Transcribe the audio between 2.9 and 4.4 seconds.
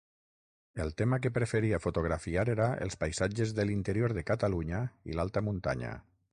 paisatges de l'interior de